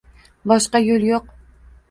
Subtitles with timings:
[0.51, 1.31] Boshqa yo'l yo'q